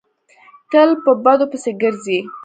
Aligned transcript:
تل 0.71 0.89
په 1.03 1.11
بدو 1.23 1.45
پسې 1.51 1.71
ګرځي. 1.81 2.19